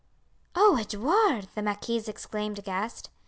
"Oh, 0.55 0.77
Edouard!" 0.79 1.49
the 1.53 1.61
marquise 1.61 2.07
exclaimed 2.07 2.57
aghast. 2.57 3.11